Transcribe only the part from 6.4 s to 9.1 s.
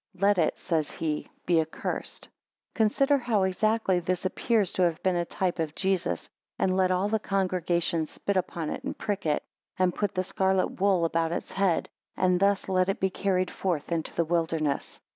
And let all the congregation spit upon it, and